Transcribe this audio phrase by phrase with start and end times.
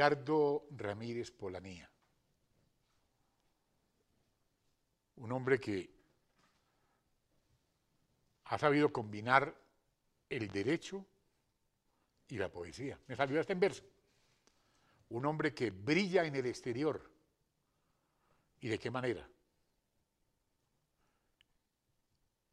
[0.00, 1.86] Edgardo Ramírez Polanía.
[5.16, 5.90] Un hombre que
[8.44, 9.54] ha sabido combinar
[10.30, 11.04] el derecho
[12.28, 12.98] y la poesía.
[13.08, 13.84] Me salió hasta en verso.
[15.10, 17.10] Un hombre que brilla en el exterior.
[18.62, 19.28] ¿Y de qué manera?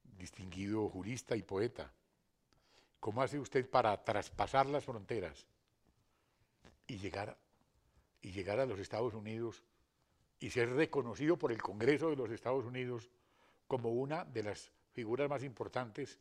[0.03, 1.89] Distinguido jurista y poeta.
[3.00, 5.48] ¿Cómo hace usted para traspasar las fronteras
[6.88, 7.38] y llegar,
[8.22, 9.64] y llegar a los Estados Unidos
[10.40, 13.09] y ser reconocido por el Congreso de los Estados Unidos
[13.68, 16.20] como una de las figuras más importantes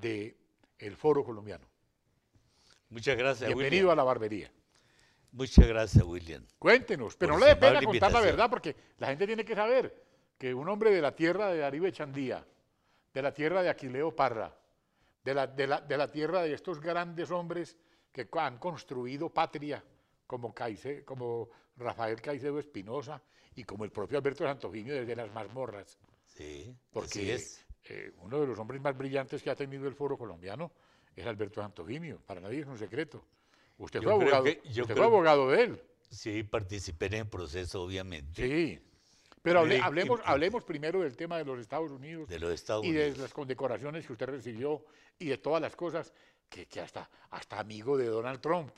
[0.00, 0.36] del
[0.78, 1.66] el foro colombiano?
[2.90, 4.52] Muchas gracias, Bienvenido a la barbería.
[5.32, 6.44] Muchas gracias, William.
[6.58, 9.54] Cuéntenos, pero Por no le dé pena contar la verdad, porque la gente tiene que
[9.54, 10.04] saber
[10.36, 12.44] que un hombre de la tierra de Darío Echandía,
[13.14, 14.54] de la tierra de Aquileo Parra,
[15.24, 17.78] de la, de la- de la tierra de estos grandes hombres
[18.12, 19.82] que han construido patria,
[20.26, 23.22] como, Caice- como Rafael Caicedo Espinosa
[23.54, 27.64] y como el propio Alberto Santofimio desde las mazmorras, Sí, así porque es.
[27.88, 30.72] eh, uno de los hombres más brillantes que ha tenido el foro colombiano
[31.16, 33.24] es Alberto Santofimio, para nadie es un secreto.
[33.78, 35.82] Usted Yo fue abogado, que- yo usted fue abogado de él.
[36.10, 38.80] Sí, participé en el proceso, obviamente, Sí.
[39.42, 42.92] Pero hable- hablemos, hablemos primero del tema de los Estados Unidos de los Estados y
[42.92, 43.18] de Unidos.
[43.18, 44.84] las condecoraciones que usted recibió
[45.18, 46.12] y de todas las cosas
[46.52, 48.70] que, que hasta, hasta amigo de Donald Trump.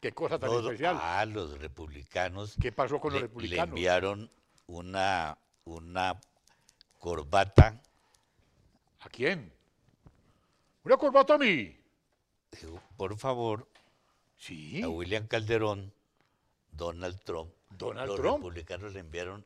[0.00, 0.96] Qué cosa tan especial.
[1.00, 3.68] ah, los republicanos ¿Qué pasó con los le, le republicanos?
[3.70, 4.30] enviaron
[4.66, 6.20] una, una
[6.98, 7.80] corbata,
[9.00, 9.52] ¿A quién?
[10.84, 11.76] ¿Una corbata a mí?
[12.96, 13.68] por favor,
[14.36, 14.82] Sí.
[14.82, 15.92] a William Calderón,
[16.72, 17.52] Donald Trump.
[17.70, 18.36] Donald los Trump.
[18.38, 19.44] republicanos le enviaron,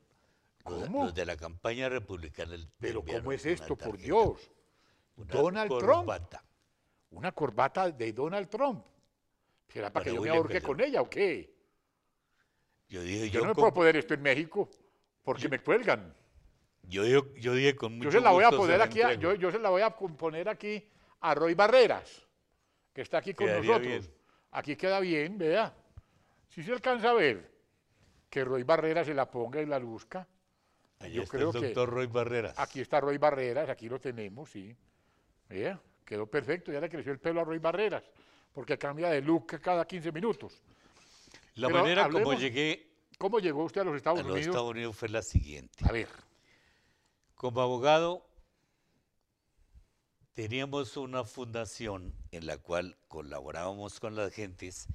[0.66, 1.04] los, ¿Cómo?
[1.04, 4.50] los de la campaña republicana le Pero ¿cómo es esto, por Dios?
[5.16, 6.06] Donald Trump.
[6.06, 6.42] corbata.
[7.10, 8.84] Una corbata de Donald Trump.
[9.68, 10.76] ¿Será para, Para que yo me ahorque Calderón.
[10.76, 11.54] con ella o qué?
[12.88, 14.68] Yo dije, Yo, yo, no me con- puedo poner esto en México
[15.22, 16.14] porque me cuelgan.
[16.84, 19.34] yo, yo, yo dije con mucho Yo se la voy a poner aquí, a- yo,
[19.34, 20.88] yo se la voy a poner aquí
[21.20, 22.26] a Roy Barreras,
[22.92, 23.88] que está aquí con Quedaría nosotros.
[24.08, 24.14] bien.
[24.52, 25.72] Aquí queda bien, vea.
[26.48, 27.48] Si se alcanza a ver
[28.28, 30.26] que Roy Barreras se la ponga y la luzca.
[31.12, 32.58] Yo está creo el que doctor Roy Barreras.
[32.58, 34.74] aquí está Roy Barreras, aquí lo tenemos, sí.
[35.48, 38.02] Vea, quedó perfecto, ya le creció el pelo a Roy Barreras,
[38.52, 40.60] porque cambia de look cada 15 minutos.
[41.54, 44.48] La pero manera como hablemos- llegué ¿Cómo llegó usted a los Estados a los Unidos?
[44.48, 45.84] Estados Unidos fue la siguiente.
[45.88, 46.08] A ver,
[47.36, 48.26] Como abogado,
[50.32, 54.88] teníamos una fundación en la cual colaborábamos con las gentes,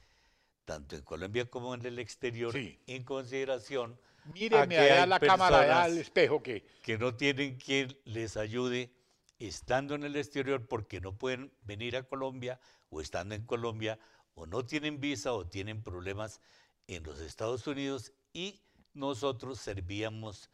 [0.65, 2.79] tanto en Colombia como en el exterior, Sí.
[2.87, 3.97] en consideración
[4.33, 8.35] míreme que allá hay la cámara, allá al espejo que que no tienen quien les
[8.37, 8.91] ayude
[9.40, 12.59] estando en el exterior porque no pueden venir a Colombia
[12.90, 14.00] o estando en Colombia
[14.34, 16.41] o no tienen visa o tienen problemas
[16.88, 18.62] en los Estados Unidos y
[18.94, 20.50] nosotros servíamos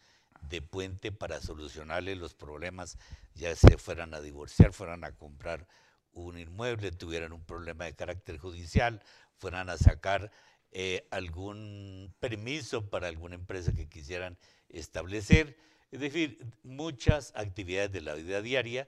[0.49, 2.97] de puente para solucionarles los problemas,
[3.35, 5.67] ya se fueran a divorciar, fueran a comprar
[6.13, 9.01] un inmueble, tuvieran un problema de carácter judicial,
[9.37, 10.31] fueran a sacar
[10.71, 14.37] eh, algún permiso para alguna empresa que quisieran
[14.69, 15.57] establecer,
[15.91, 18.87] es decir, muchas actividades de la vida diaria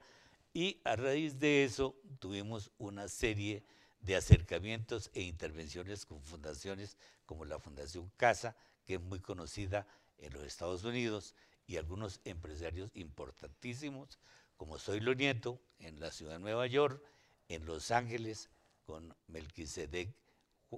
[0.53, 3.63] y a raíz de eso tuvimos una serie
[3.99, 8.55] de acercamientos e intervenciones con fundaciones como la Fundación Casa,
[8.85, 9.87] que es muy conocida
[10.17, 14.19] en los Estados Unidos, y algunos empresarios importantísimos,
[14.57, 17.01] como Zoilo Nieto en la ciudad de Nueva York,
[17.47, 18.49] en Los Ángeles,
[18.85, 20.13] con Melquisedec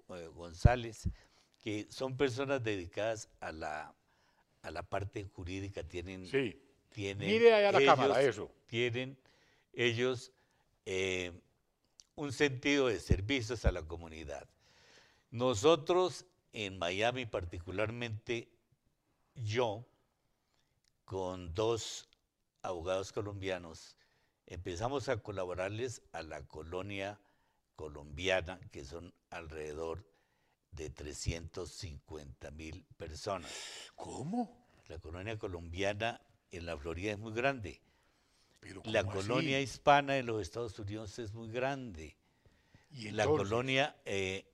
[0.09, 1.09] eh, González,
[1.61, 3.95] que son personas dedicadas a la,
[4.65, 6.59] a la parte jurídica, tienen, sí.
[6.89, 8.51] tienen Mire allá la cámara, ellos eso.
[8.65, 9.17] tienen
[9.73, 10.31] ellos
[10.85, 11.31] eh,
[12.15, 14.47] un sentido de servicios a la comunidad.
[15.29, 18.49] Nosotros en Miami particularmente,
[19.35, 19.85] yo,
[21.03, 22.09] con dos
[22.61, 23.97] abogados colombianos,
[24.47, 27.19] empezamos a colaborarles a la colonia
[27.75, 30.07] colombiana, que son alrededor
[30.71, 33.51] de 350 mil personas.
[33.95, 34.64] ¿Cómo?
[34.87, 36.21] La colonia colombiana
[36.51, 37.81] en la Florida es muy grande.
[38.59, 42.15] Pero La colonia hispana de los Estados Unidos es muy grande.
[42.91, 44.45] ¿Y La colonia, eh,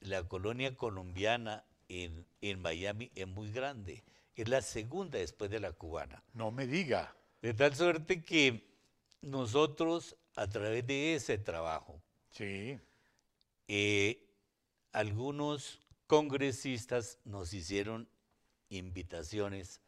[0.00, 4.04] la colonia colombiana en, en Miami es muy grande.
[4.36, 6.22] Es la segunda después de la cubana.
[6.32, 7.14] No me diga.
[7.42, 8.66] De tal suerte que
[9.22, 12.78] nosotros, a través de ese trabajo, Sí.
[13.68, 14.20] eh,
[14.92, 18.08] algunos congresistas nos hicieron
[18.78, 19.80] invitaciones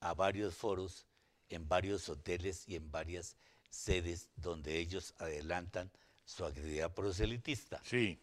[0.00, 1.06] a varios foros,
[1.48, 3.36] en varios hoteles y en varias
[3.70, 5.90] sedes donde ellos adelantan
[6.24, 7.80] su actividad proselitista.
[7.84, 8.18] Sí.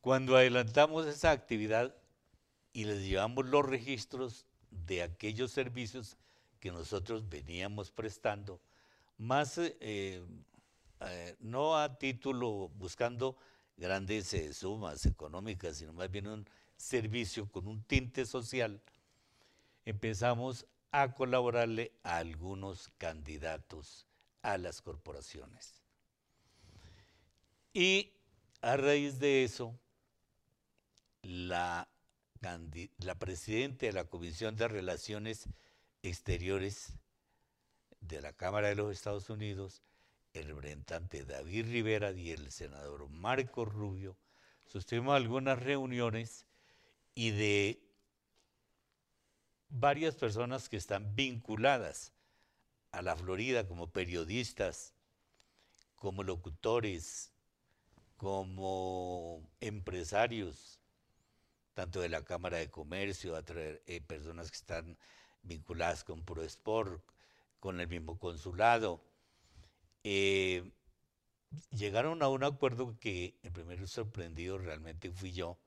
[0.00, 1.94] Cuando adelantamos esa actividad
[2.72, 6.16] y les llevamos los registros de aquellos servicios
[6.60, 8.60] que nosotros veníamos prestando,
[9.16, 10.22] más eh,
[11.00, 13.36] eh, no a título buscando
[13.76, 18.80] grandes eh, sumas económicas, sino más bien un servicio con un tinte social,
[19.84, 24.06] empezamos a colaborarle a algunos candidatos
[24.42, 25.82] a las corporaciones.
[27.72, 28.12] Y
[28.62, 29.78] a raíz de eso,
[31.22, 31.88] la,
[32.98, 35.48] la presidenta de la Comisión de Relaciones
[36.02, 36.92] Exteriores
[38.00, 39.82] de la Cámara de los Estados Unidos,
[40.34, 44.16] el representante David Rivera y el senador Marco Rubio,
[44.66, 46.46] sostuvimos algunas reuniones
[47.14, 47.83] y de
[49.68, 52.12] varias personas que están vinculadas
[52.92, 54.94] a la Florida como periodistas,
[55.96, 57.32] como locutores,
[58.16, 60.80] como empresarios,
[61.74, 64.96] tanto de la Cámara de Comercio, eh, personas que están
[65.42, 67.04] vinculadas con ProSport,
[67.58, 69.04] con el mismo consulado.
[70.04, 70.70] Eh,
[71.70, 75.58] llegaron a un acuerdo que el primer sorprendido realmente fui yo.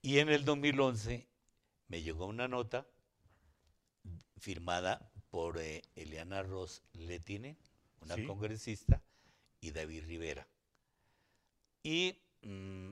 [0.00, 1.28] Y en el 2011
[1.88, 2.86] me llegó una nota
[4.42, 7.56] firmada por eh, Eliana Ross Letine,
[8.00, 9.00] una congresista,
[9.60, 10.46] y David Rivera.
[11.84, 12.90] Y mm,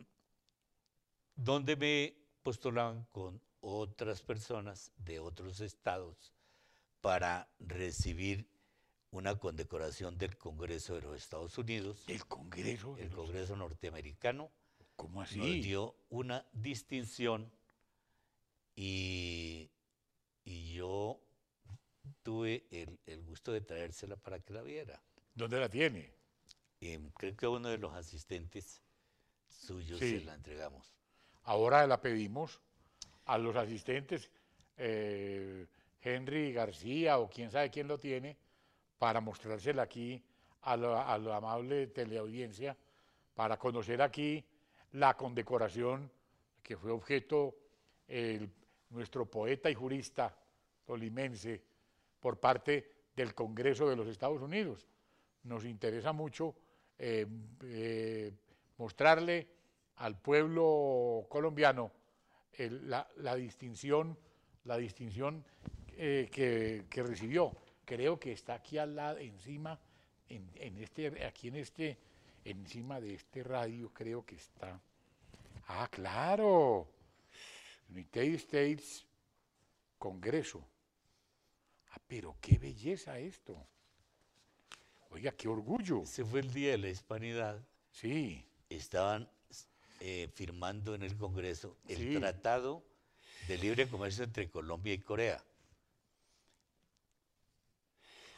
[1.35, 2.15] donde me
[2.45, 6.33] postulaban con otras personas de otros estados
[7.01, 8.49] para recibir
[9.11, 12.05] una condecoración del Congreso de los Estados Unidos.
[12.07, 12.97] ¿El Congreso?
[12.97, 14.53] El Congreso norteamericano.
[14.95, 15.39] ¿Cómo así?
[15.39, 17.51] Nos dio una distinción
[18.77, 19.69] y,
[20.45, 21.21] y yo
[22.23, 25.01] tuve el, gusto de traérsela para que la viera.
[25.35, 26.13] ¿Dónde la tiene?
[27.15, 28.81] creo que a uno de los asistentes
[29.49, 30.93] suyos se la entregamos.
[31.45, 32.61] Ahora la pedimos
[33.27, 34.31] a los asistentes,
[34.79, 35.67] eh,
[36.01, 38.37] Henry García o quién sabe quién lo tiene,
[38.99, 40.23] para mostrársela aquí
[40.63, 42.77] a la, amable teleaudiencia,
[43.35, 44.45] para conocer aquí
[44.93, 46.11] la condecoración
[46.63, 47.57] que fue objeto
[48.09, 48.51] el,
[48.91, 50.35] nuestro poeta y jurista
[50.85, 51.63] tolimense
[52.21, 54.87] por parte del Congreso de los Estados Unidos.
[55.43, 56.55] Nos interesa mucho
[56.99, 57.27] eh,
[57.65, 58.33] eh,
[58.77, 59.49] mostrarle
[59.97, 61.93] al pueblo colombiano
[62.59, 64.19] la, distinción,
[64.65, 65.45] la distinción
[65.97, 67.57] eh, que, recibió.
[67.85, 69.79] Creo que está aquí al lado, encima,
[70.29, 71.99] en, este, aquí en este,
[72.45, 74.81] encima de este radio, creo que está.
[75.69, 76.89] Ah, claro.
[77.91, 79.07] United States
[79.99, 80.65] Congreso.
[82.11, 83.65] Pero qué belleza esto.
[85.11, 86.03] Oiga, qué orgullo.
[86.03, 87.65] Ese fue el Día de la Hispanidad.
[87.93, 88.45] Sí.
[88.69, 89.31] Estaban
[90.01, 92.83] eh, firmando en el Congreso el Tratado
[93.47, 95.41] de Libre Comercio entre Colombia y Corea.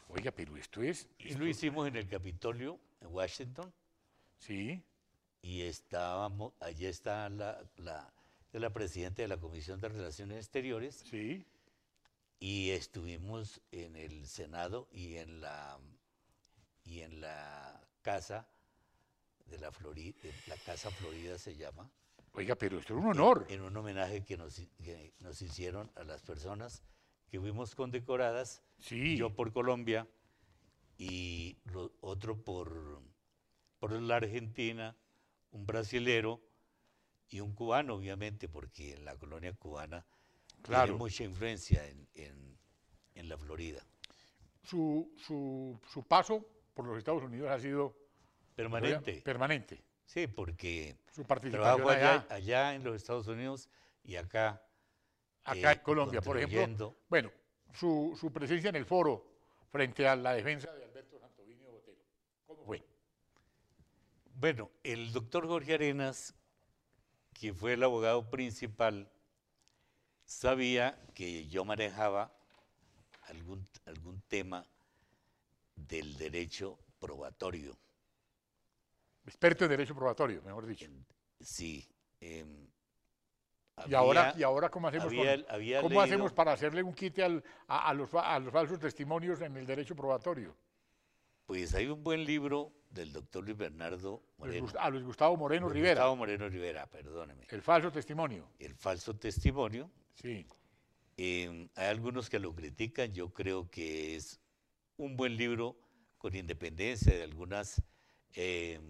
[0.09, 1.07] Oiga, pero esto es...
[1.17, 3.73] Y lo hicimos en el Capitolio, en Washington.
[4.37, 4.83] Sí.
[5.41, 8.13] Y estábamos, allí está la, la,
[8.51, 11.03] la presidenta de la Comisión de Relaciones Exteriores.
[11.09, 11.43] Sí
[12.43, 15.79] y estuvimos en el Senado y en la
[16.83, 18.49] y en la casa
[19.45, 21.89] de la Florida, la Casa Florida se llama.
[22.33, 23.45] Oiga, pero esto es un honor.
[23.47, 24.61] En, un homenaje que nos,
[25.21, 26.83] nos, hicieron a las personas
[27.29, 28.61] que fuimos condecoradas.
[28.77, 29.15] Sí.
[29.15, 30.05] Yo por Colombia
[30.97, 31.55] y
[32.01, 33.01] otro por,
[33.79, 34.97] por la Argentina,
[35.51, 36.41] un brasilero
[37.29, 40.05] y un cubano, obviamente, porque en la colonia cubana
[40.63, 40.85] claro.
[40.85, 42.07] tiene mucha influencia en,
[43.15, 43.81] en, la Florida.
[44.63, 47.95] Su, su, su, paso por los Estados Unidos ha sido
[48.55, 49.21] permanente.
[49.21, 49.83] Permanente.
[50.05, 53.69] Sí, porque su participación allá, allá, en los Estados Unidos
[54.03, 54.61] y acá.
[55.45, 56.97] Acá en eh, Colombia, por ejemplo.
[57.09, 57.31] Bueno,
[57.73, 59.25] su, su, presencia en el foro
[59.71, 62.01] frente a la defensa de Alberto Santovinio Botero.
[62.45, 62.83] ¿Cómo fue?
[64.35, 66.35] Bueno, el doctor Jorge Arenas,
[67.33, 69.12] que fue el abogado principal
[70.33, 72.31] sabía que yo manejaba
[73.23, 74.65] algún, algún tema
[75.75, 77.77] del derecho probatorio.
[79.25, 80.87] Experto en derecho probatorio, mejor dicho.
[81.39, 81.87] Sí.
[82.19, 82.67] Em,
[83.87, 85.11] ¿Y, ahora, ¿Y ahora cómo hacemos,
[85.81, 89.95] ¿cómo hacemos para hacerle un quite a, los, a los falsos testimonios en el derecho
[89.95, 90.55] probatorio?
[91.45, 94.67] Pues hay un buen libro del doctor Luis Bernardo Moreno.
[94.79, 95.95] A Luis Gustavo Moreno Rivera.
[95.95, 97.47] Gustavo Moreno Rivera, perdóneme.
[97.49, 98.47] El falso testimonio.
[98.59, 100.45] El falso testimonio, Sí.
[101.17, 104.39] Em, hay algunos que lo critican, yo creo que es
[104.97, 105.77] un buen libro
[106.17, 107.81] con independencia de algunas
[108.33, 108.81] em,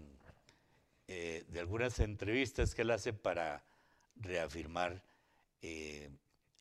[1.08, 3.62] eh, de algunas entrevistas que él hace para
[4.16, 5.02] reafirmar
[5.60, 6.08] eh,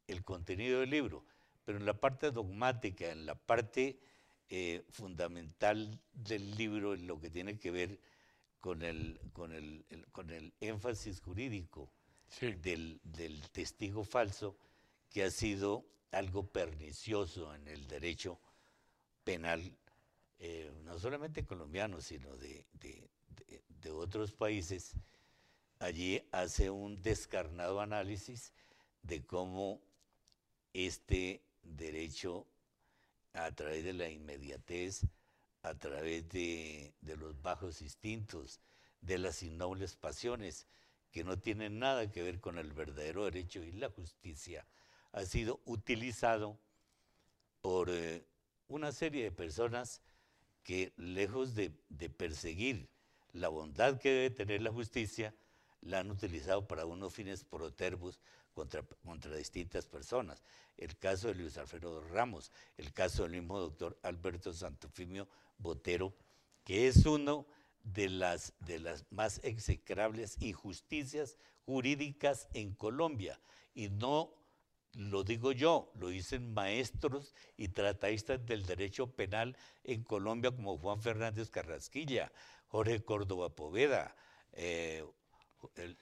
[0.08, 1.26] el contenido del libro,
[1.64, 4.00] pero en la parte dogmática, en la parte
[4.50, 8.00] eh, fundamental del libro, en lo que tiene que ver
[8.60, 11.90] con el, con el, con el énfasis jurídico
[12.42, 13.00] del,
[13.52, 14.56] testigo falso,
[15.10, 18.40] que ha sido algo pernicioso en el derecho
[19.24, 19.78] penal,
[20.40, 23.10] eh, no solamente colombiano, sino de, de,
[23.92, 24.96] otros países,
[25.80, 28.54] allí hace un descarnado análisis
[29.02, 29.82] de cómo
[30.74, 32.48] este derecho,
[33.34, 35.02] a través de la inmediatez,
[35.64, 38.60] a través de los bajos instintos,
[39.02, 40.66] de las innobles pasiones,
[41.14, 44.66] que no tienen nada que ver con el verdadero derecho y la justicia,
[45.12, 46.60] ha sido utilizado
[47.62, 48.26] por eh,
[48.68, 50.02] una serie de personas
[50.64, 51.70] que lejos de,
[52.18, 52.90] perseguir
[53.32, 55.36] la bondad que debe tener la justicia,
[55.82, 58.20] la han utilizado para unos fines proterbos
[58.56, 60.42] contra, contra distintas personas.
[60.78, 65.28] El caso de Luis Alfredo Ramos, el caso del mismo doctor Alberto Santofimio
[65.60, 66.16] Botero,
[66.64, 67.46] que es uno
[67.84, 73.40] de las, de las más execrables injusticias jurídicas en Colombia.
[73.74, 74.34] Y no
[74.94, 81.02] lo digo yo, lo dicen maestros y trataistas del derecho penal en Colombia como Juan
[81.02, 82.32] Fernández Carrasquilla,
[82.68, 84.16] Jorge Córdoba Poveda,
[84.54, 85.04] eh,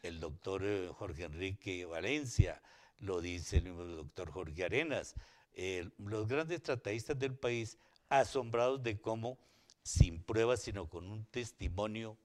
[0.04, 2.62] el, doctor eh, Jorge Enrique Valencia,
[3.00, 5.16] lo dice el doctor Jorge Arenas,
[5.54, 7.78] eh, los grandes trataístas del país
[8.10, 9.38] asombrados de cómo,
[9.84, 12.18] sin pruebas, sino con un testimonio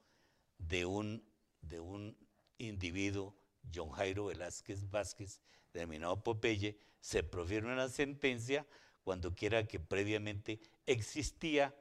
[0.58, 1.24] de un,
[1.62, 2.16] de un
[2.58, 3.34] individuo,
[3.74, 5.40] John Jairo Velázquez Vázquez,
[5.72, 8.66] denominado Popeye, se profiere una sentencia
[9.04, 11.74] cuando quiera que previamente existía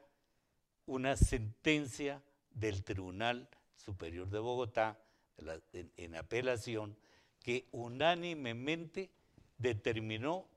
[0.86, 5.00] una sentencia del Tribunal Superior de Bogotá
[5.72, 6.96] en, apelación
[7.42, 9.10] que unánimemente
[9.58, 10.48] determinó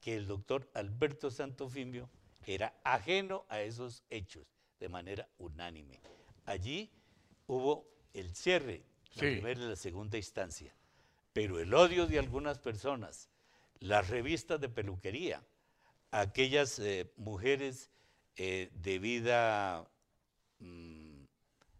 [0.00, 2.08] que el doctor Alberto Santofimio
[2.46, 4.46] era ajeno a esos hechos
[4.80, 6.00] de manera unánime.
[6.46, 6.90] Allí
[7.46, 10.74] hubo el cierre, la primera y la segunda instancia.
[11.32, 13.28] Pero el odio de algunas personas,
[13.80, 15.42] las revistas de peluquería,
[16.10, 17.90] aquellas eh, mujeres
[18.36, 19.90] eh, de vida
[20.58, 21.24] mm,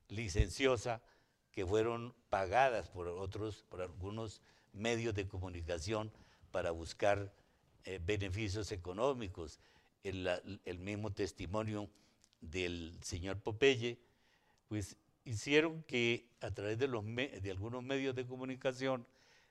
[0.08, 1.02] licenciosa
[1.50, 6.12] que fueron pagadas por otros, por algunos medios de comunicación
[6.50, 7.32] para buscar
[7.84, 9.60] eh, beneficios económicos.
[10.04, 11.90] El, mismo testimonio
[12.40, 13.98] del señor Popeye,
[14.68, 17.04] pues hicieron que a través de, los
[17.50, 19.06] algunos medios de comunicación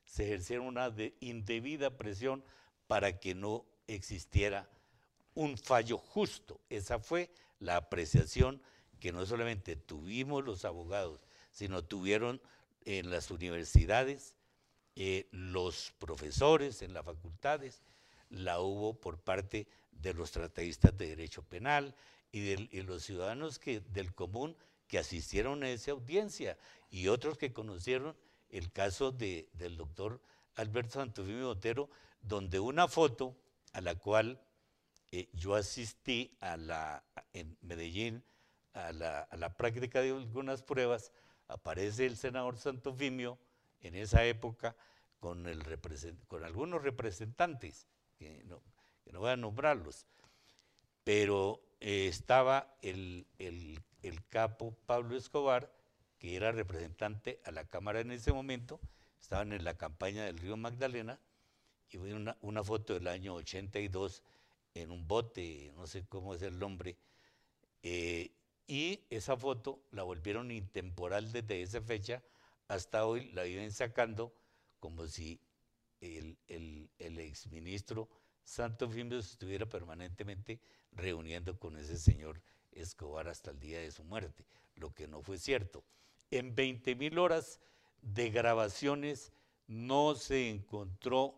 [0.05, 2.43] se ejerciera una indebida presión
[2.87, 4.69] para que no existiera
[5.35, 6.59] un fallo justo.
[6.69, 8.61] Esa fue la apreciación
[8.99, 12.41] que no solamente tuvimos los abogados, sino tuvieron
[12.85, 14.35] en las universidades,
[14.95, 17.83] eh, los profesores en las facultades,
[18.29, 19.67] la hubo por parte
[20.01, 21.95] de los tratadistas de derecho penal
[22.31, 24.55] y de los ciudadanos del común
[24.87, 26.57] que asistieron a esa audiencia
[26.89, 28.15] y otros que conocieron
[28.49, 30.21] el caso de, del doctor
[30.55, 31.89] Alberto Santofimio Botero,
[32.21, 33.35] donde una foto
[33.73, 34.41] a la cual
[35.11, 38.23] eh, yo asistí a la, en Medellín
[38.73, 41.11] a la, a la, práctica de algunas pruebas,
[41.47, 43.37] aparece el senador Santofimio
[43.81, 44.75] en esa época
[45.19, 45.63] con, el
[46.27, 47.87] con algunos representantes,
[48.17, 48.61] que no,
[49.07, 50.05] que no voy a nombrarlos,
[51.05, 55.71] pero eh, estaba el, el, el capo Pablo Escobar,
[56.19, 58.81] que era representante a la Cámara en ese momento,
[59.21, 61.21] estaban en la campaña del río Magdalena,
[61.89, 64.23] y vi una, una foto del año 82
[64.73, 66.97] en un bote, no sé cómo es el nombre,
[67.83, 68.31] eh,
[68.67, 72.21] y esa foto la volvieron intemporal desde esa fecha
[72.67, 74.33] hasta hoy, la viven sacando
[74.81, 75.39] como si
[76.01, 78.09] el, el, el exministro
[78.47, 80.61] Santo Fimio se estuviera permanentemente
[80.93, 85.37] reuniendo con ese señor Escobar hasta el día de su muerte, lo que no fue
[85.37, 85.83] cierto.
[86.31, 87.59] En 20 mil horas
[88.01, 89.33] de grabaciones
[89.67, 91.37] no se encontró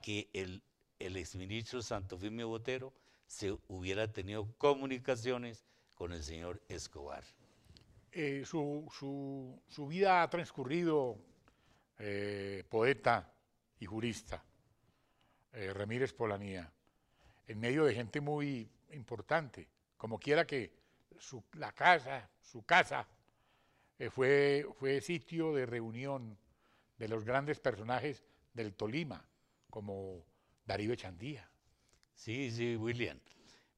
[0.00, 0.62] que el,
[0.98, 2.94] exministro Santofimio Botero
[3.26, 7.24] se hubiera tenido comunicaciones con el señor Escobar.
[8.10, 8.90] Eh, su,
[9.68, 11.18] su, vida ha transcurrido
[11.98, 13.30] eh, poeta
[13.78, 14.42] y jurista,
[15.52, 16.72] eh, Ramírez Polanía,
[17.46, 20.72] en medio de gente muy importante, como quiera que
[21.18, 23.06] su, la casa, su casa,
[23.98, 26.38] eh, fue, fue sitio de reunión
[26.98, 29.24] de los grandes personajes del Tolima,
[29.70, 30.24] como
[30.64, 31.48] Darío Echandía.
[32.14, 33.18] Sí, sí, William.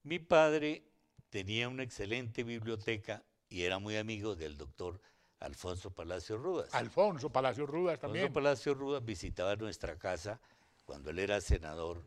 [0.03, 0.85] Mi padre
[1.29, 5.01] tenía una excelente biblioteca y era muy amigo del doctor
[5.41, 6.75] Alfonso Palacio Rudas.
[6.75, 8.25] Alfonso Palacio Rudas también.
[8.25, 10.41] Alfonso Palacio Rudas visitaba nuestra casa
[10.91, 12.03] cuando él era senador.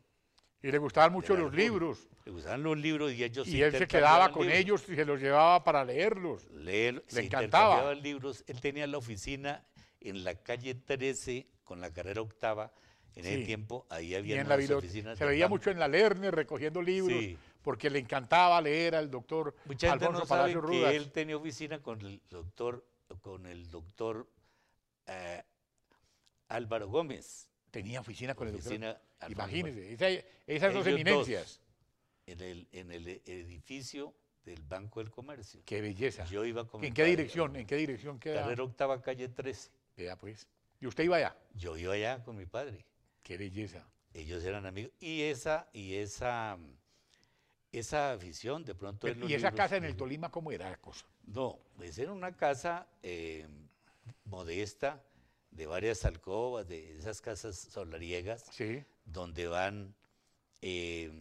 [0.62, 2.10] y le gustaban mucho los libros.
[2.26, 4.60] Le gustaban los libros y ellos Y él se quedaba con libros.
[4.60, 6.50] ellos y se los llevaba para leerlos.
[6.52, 7.94] Leer, se encantaba.
[7.96, 8.44] libros.
[8.46, 9.66] Él tenía la oficina
[10.02, 12.74] en la calle 13 con la carrera octava.
[13.16, 13.30] En Sí.
[13.30, 15.18] ese tiempo ahí había en la oficinas.
[15.18, 17.38] se veía mucho en la Lerner recogiendo libros Sí.
[17.62, 20.94] porque le encantaba leer al doctor Mucha gente Alfonso no sabe Palacio que Rudas.
[20.94, 22.86] él tenía oficina con el doctor,
[23.22, 24.28] con el doctor
[25.08, 25.42] eh,
[26.50, 27.50] Álvaro Gómez.
[27.74, 28.72] Tenía oficina con el doctor.
[28.72, 31.60] Oficina Imagínese, esa- esas dos eminencias.
[32.28, 34.14] en el, en el edificio
[34.46, 35.64] del Banco del Comercio.
[35.66, 36.24] Qué belleza.
[36.26, 37.56] Yo iba ¿En qué dirección?
[37.56, 38.42] ¿En qué dirección queda?
[38.44, 39.72] Carrera octava, calle 13.
[39.98, 40.48] Vea pues.
[40.80, 41.36] ¿Y usted iba allá?
[41.56, 42.86] Yo iba allá con mi padre.
[43.24, 43.84] Qué belleza.
[44.14, 44.92] Ellos eran amigos.
[45.00, 46.60] Y esa, y esa,
[47.72, 49.08] esa afición, de pronto.
[49.08, 51.08] los ¿Y esa libros, casa en el eh, Tolima cómo era la cosa?
[51.26, 53.48] No, pues era una casa eh,
[54.26, 55.02] modesta,
[55.56, 58.84] de varias alcobas, de esas casas solariegas, Sí.
[59.06, 59.96] donde van
[60.62, 61.12] eh,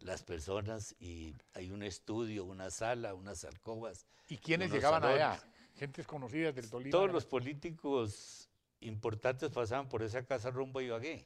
[0.00, 4.06] las personas y hay un estudio, una sala, unas alcobas.
[4.28, 5.36] ¿Y quiénes llegaban allá?
[5.36, 5.54] salones.
[5.76, 6.90] Gentes conocidas del Tolima.
[6.90, 8.48] Todos los políticos
[8.80, 11.24] importantes pasaban por esa casa rumbo a Ibagué.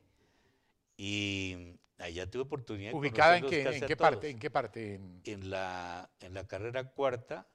[0.97, 4.31] Y allá tuve oportunidad de ¿Ubicada en qué, en qué parte?
[4.31, 5.01] ¿En qué parte?
[5.25, 7.47] En la, en la carrera cuarta,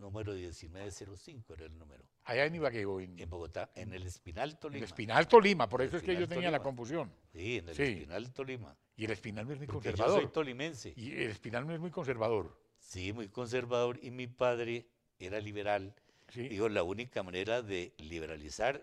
[0.00, 2.02] número 1905 era el número.
[2.24, 4.78] allá en Ibagué en, En Bogotá, en el Espinal en Tolima.
[4.78, 5.68] el Espinal Tolima.
[5.68, 7.12] Por eso es que yo tenía la confusión.
[7.32, 7.82] Sí, en el Sí.
[7.82, 8.76] Espinal Tolima.
[8.96, 10.22] Y el Espinal no es muy Porque yo conservador.
[10.22, 10.92] soy tolimense.
[10.96, 12.58] Y el Espinal no es muy conservador.
[12.78, 13.98] Sí, muy conservador.
[14.02, 14.86] Y mi padre
[15.18, 15.94] era liberal.
[16.28, 16.48] ¿sí?
[16.48, 18.82] Digo, la única manera de liberalizar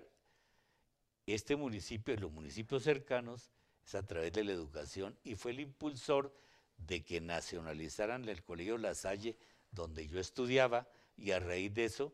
[1.26, 3.52] este municipio y los municipios cercanos
[3.86, 5.18] es a través de la educación.
[5.24, 6.34] Y fue el impulsor
[6.78, 9.38] de que nacionalizaran el Colegio La Salle,
[9.72, 10.88] donde yo estudiaba.
[11.18, 12.14] Y a raíz de eso,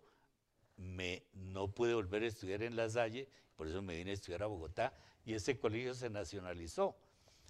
[0.77, 3.27] me, no pude volver a estudiar en La Salle.
[3.55, 4.93] Por eso me vine a estudiar a Bogotá.
[5.25, 6.95] Y ese colegio se nacionalizó.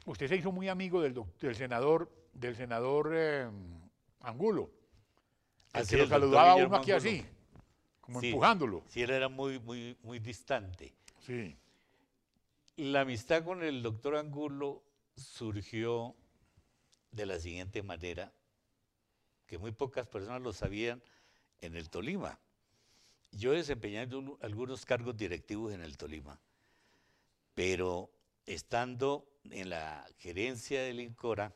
[0.05, 1.15] Usted se hizo muy amigo del,
[1.55, 3.49] senador, del senador eh,
[4.21, 4.69] Angulo.
[5.71, 6.97] Al que lo saludaba uno aquí Angulo.
[6.97, 7.25] así,
[8.01, 8.27] como Sí.
[8.27, 8.83] empujándolo.
[8.87, 10.93] Sí, él era muy, muy, muy distante.
[11.19, 11.55] Sí.
[12.75, 14.83] La amistad con el doctor Angulo
[15.15, 16.15] surgió
[17.11, 18.33] de la siguiente manera,
[19.45, 21.01] que muy pocas personas lo sabían
[21.65, 22.39] en el Tolima.
[23.31, 26.39] Yo desempeñando un- algunos cargos directivos en el Tolima,
[27.53, 28.11] pero
[28.45, 31.53] estando en la gerencia del INCORA,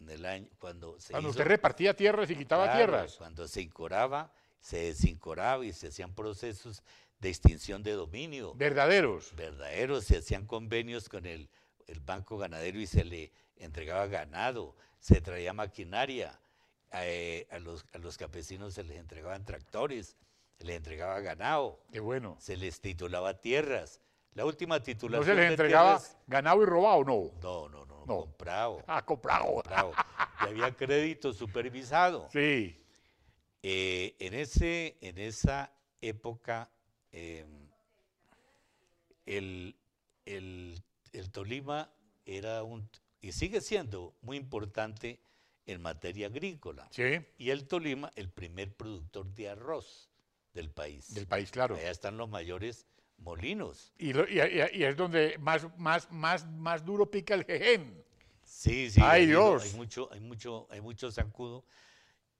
[0.00, 3.16] en el año, cuando se Cuando hizo- usted repartía tierras y quitaba Claro, tierras.
[3.16, 6.82] Cuando se incoraba, se desincoraba y se hacían procesos
[7.18, 9.34] de extinción de dominio Verdaderos.
[9.34, 11.48] verdaderos, se hacían convenios con el,
[11.86, 16.38] el Banco Ganadero y se le entregaba ganado, se traía maquinaria,
[16.92, 20.16] eh, a, los, a los campesinos se les entregaban tractores,
[20.58, 22.36] se les entregaba ganado, Qué bueno.
[22.40, 24.00] se les titulaba tierras.
[24.34, 27.04] La última ¿No titulación se les entregaba tierras- ganado y robado?
[27.04, 27.30] No.
[27.42, 28.20] no, no, no, No.
[28.20, 29.46] comprado, Ah, comprado.
[29.54, 29.92] comprado.
[30.42, 32.28] Y había crédito supervisado.
[32.32, 32.76] Sí.
[33.62, 36.70] Eh, en, ese, en esa época,
[37.12, 37.44] eh,
[39.24, 39.74] el,
[40.24, 41.90] el- el Tolima
[42.26, 42.88] era un,
[43.20, 45.18] y sigue siendo muy importante
[45.66, 46.88] en materia agrícola.
[46.90, 47.20] Sí.
[47.38, 50.08] Y el Tolima, el primer productor de arroz
[50.54, 51.12] del país.
[51.14, 51.74] Del país, claro.
[51.76, 52.86] Allá están los mayores
[53.18, 53.92] molinos.
[53.98, 58.02] Y, lo- y- y- y es donde más, más, más, más duro pica el jején.
[58.44, 59.00] Sí, sí.
[59.00, 59.64] ¡Ay, ha habido- Dios!
[59.64, 61.64] Hay mucho, hay mucho, hay mucho zancudo.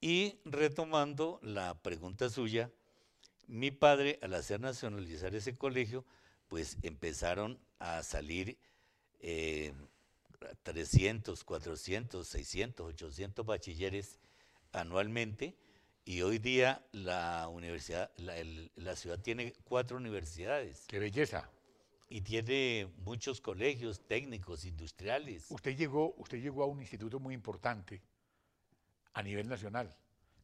[0.01, 2.71] Y retomando la pregunta suya,
[3.49, 6.05] mi padre, al hacer nacionalizar ese colegio,
[6.49, 8.57] pues empezaron a salir
[9.21, 9.73] eh,
[10.63, 14.19] 300, 400, 600, 800 bachilleres
[14.73, 15.57] anualmente.
[16.05, 21.51] Y hoy día la universidad, la, el- la ciudad tiene cuatro universidades Qué belleza.
[22.09, 25.47] y tiene muchos colegios técnicos, industriales.
[25.51, 28.01] Usted llegó, usted llegó a un instituto muy importante
[29.15, 29.97] a nivel nacional,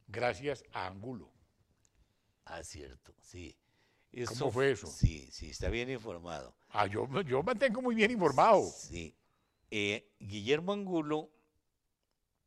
[0.07, 1.31] gracias a Angulo.
[2.45, 3.55] Ah, cierto, sí.
[4.27, 4.87] ¿Cómo fue eso?
[4.87, 6.53] Sí, sí, está bien informado.
[6.69, 8.63] Ah, yo, yo mantengo muy bien informado.
[8.63, 9.15] Sí.
[9.75, 11.31] Eh, Guillermo Angulo,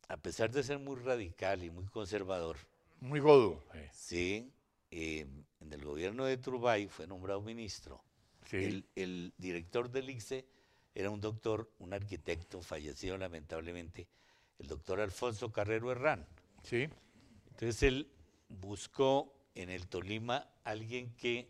[0.07, 2.57] a pesar de ser muy radical y muy conservador,
[3.01, 3.65] Muy godo.
[3.75, 4.53] eh, sí,
[4.93, 5.27] eh,
[5.59, 8.01] en el gobierno de Turbay fue nombrado ministro.
[8.49, 8.59] Sí.
[8.59, 10.47] El, el director del ICSE
[10.95, 14.07] era un doctor, un arquitecto fallecido lamentablemente,
[14.61, 16.25] el doctor Alfonso Carrero Herrán.
[16.63, 16.89] sí.
[17.51, 18.09] Entonces él
[18.51, 21.49] buscó en el Tolima alguien que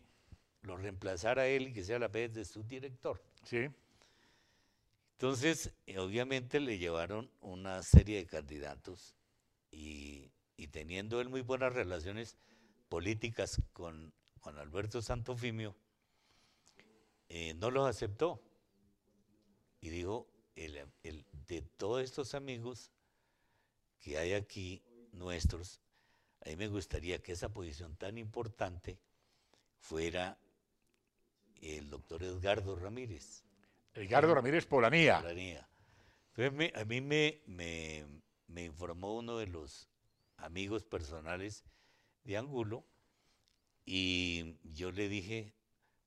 [0.63, 3.21] lo reemplazara a él y que sea a la vez de su director.
[3.43, 3.67] Sí.
[5.17, 9.15] Entonces, eh, obviamente le llevaron una serie de candidatos
[9.71, 12.37] y, y teniendo él muy buenas relaciones
[12.91, 15.75] políticas con Juan Alberto Santofimio,
[17.31, 18.43] eh, no los aceptó.
[19.81, 22.91] Y dijo, el- el- de todos estos amigos
[24.01, 25.81] que hay aquí, nuestros,
[26.45, 28.99] a mí me gustaría que esa posición tan importante
[29.79, 30.39] fuera
[31.63, 33.46] el doctor Edgardo Ramírez.
[33.97, 35.21] Edgardo Ramírez Polanía.
[35.21, 35.69] Planía.
[36.29, 38.07] Entonces me- a mí me, me-
[38.47, 39.89] me informó uno de los
[40.37, 41.65] amigos personales
[42.25, 42.85] de Angulo
[43.85, 45.55] y yo le dije,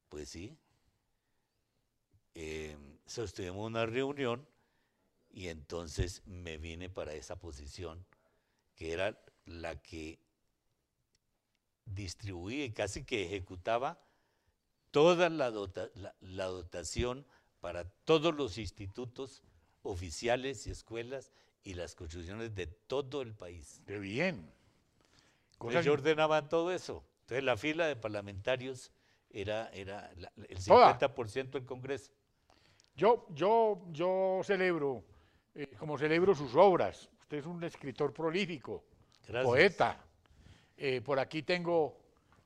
[0.10, 0.58] pues sí,
[2.36, 4.47] eh, sostuvimos una reunión
[5.32, 8.06] y entonces me vine para esa posición
[8.75, 10.19] que era la que
[11.86, 13.99] distribuía y casi que ejecutaba
[14.91, 17.25] toda la, dota- la- la dotación
[17.60, 19.43] para todos los institutos
[19.84, 21.32] oficiales y escuelas
[21.63, 23.82] y las construcciones de todo el país.
[23.86, 24.52] De bien.
[25.54, 27.04] Entonces yo ordenaba todo eso.
[27.22, 28.91] Entonces la fila de parlamentarios
[29.30, 30.98] era, era la- el Toda.
[30.98, 32.12] 50% del Congreso.
[32.95, 35.04] Yo, yo, yo celebro,
[35.56, 37.10] eh, como celebro sus obras.
[37.22, 38.84] Usted es un escritor prolífico,
[39.28, 39.45] Gracias.
[39.45, 40.04] poeta.
[40.78, 41.98] Eh, por aquí tengo,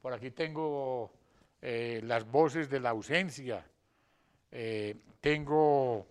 [0.01, 1.13] por aquí tengo
[1.61, 3.65] eh, las voces de la ausencia.
[4.55, 6.05] Eh, tengo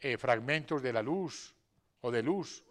[0.00, 1.54] eh, fragmentos de la luz
[2.02, 2.62] o de luz.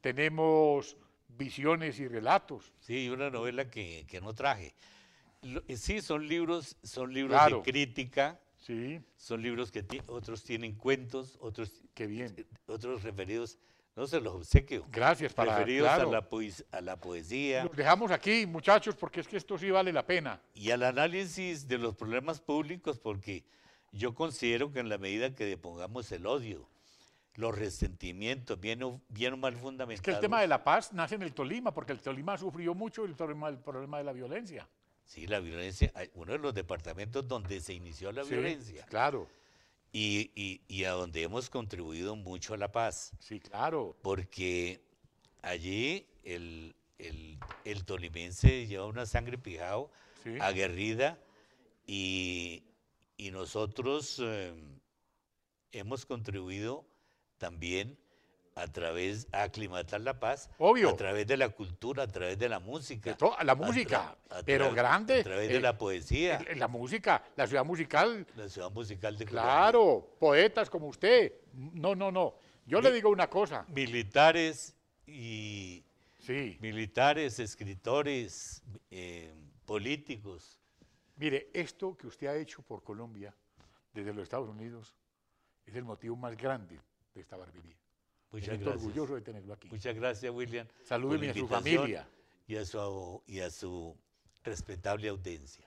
[0.00, 0.96] Tenemos
[1.28, 2.72] visiones y relatos.
[2.80, 4.74] Sí, una novela que, que no traje.
[5.68, 7.58] Eh, sí, son libros, son libros Claro.
[7.58, 12.34] de crítica, Sí, son libros que otros tienen cuentos, otros, qué bien.
[12.66, 13.58] otros referidos,
[13.94, 16.08] no se los obsequio, Gracias para referidos claro.
[16.08, 16.28] a, la
[16.72, 20.40] a la poesía Los dejamos aquí, muchachos, porque es que esto sí vale la pena.
[20.54, 23.44] y al análisis de los problemas públicos, porque
[23.96, 26.68] yo considero que en la medida que depongamos el odio,
[27.34, 31.16] los resentimientos, bien o, bien mal Es fundamentados, que el tema de la paz nace
[31.16, 34.66] en el Tolima, porque el Tolima sufrió mucho el problema, el problema de la violencia.
[35.04, 39.28] sí, la violencia, uno de los departamentos donde se inició la Sí, violencia Claro,
[39.92, 43.12] y, y- y a donde hemos contribuido mucho a la paz.
[43.20, 43.96] sí, claro.
[44.02, 44.80] porque
[45.42, 49.90] allí el, el- el tolimense lleva una sangre pijao,
[50.24, 50.36] Sí.
[50.40, 51.18] aguerrida,
[51.86, 52.62] y,
[53.16, 54.52] y nosotros eh,
[55.72, 56.84] hemos contribuido
[57.38, 57.98] también
[58.54, 60.88] a través a aclimatar la paz, Obvio.
[60.88, 63.14] a través de la cultura, a través de la música.
[63.14, 67.22] De la música, a pero grande, A través eh, de la poesía, Eh, La música,
[67.36, 69.52] la ciudad musical, la ciudad musical de Colombia.
[69.52, 71.34] claro, poetas como usted.
[71.52, 72.34] No, no, no.
[72.64, 73.66] Yo le digo una cosa.
[73.68, 74.74] Militares
[75.06, 75.84] y
[76.18, 79.32] Sí, militares, escritores, eh,
[79.66, 80.58] políticos.
[81.16, 83.34] Mire, esto que usted ha hecho por Colombia
[83.92, 84.94] desde los Estados Unidos
[85.64, 86.80] es el motivo más grande
[87.14, 87.74] de esta barbería.
[88.32, 88.84] Me Muchas siento gracias.
[88.86, 89.68] orgulloso de tenerlo aquí.
[89.70, 90.66] Muchas gracias, William.
[90.84, 92.08] Salúdeme a su familia,
[92.46, 93.96] Y a su, y a su
[94.44, 95.66] respetable audiencia.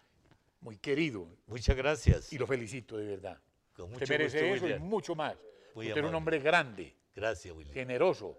[0.61, 2.31] muy querido, Muchas gracias.
[2.33, 3.41] y lo felicito de verdad.
[3.73, 4.87] Con mucho merece gusto, eso y William.
[4.89, 5.35] mucho más.
[5.75, 6.17] Muy usted es un amable.
[6.17, 7.73] hombre grande, Gracias, William.
[7.73, 8.37] generoso.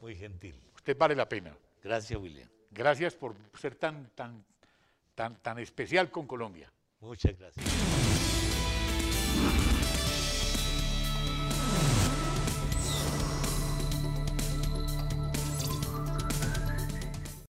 [0.00, 0.60] Muy gentil.
[0.74, 1.56] Usted vale la pena.
[1.82, 2.48] Gracias, William.
[2.70, 4.44] Gracias por ser tan, tan,
[5.14, 6.72] tan, tan especial con Colombia.
[7.00, 7.89] Muchas gracias.